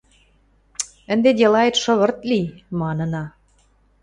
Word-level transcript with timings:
–Ӹнде 1.11 1.29
делаэт 1.39 1.75
шыгырт 1.83 2.19
ли...– 2.29 2.41
манына. 2.79 3.23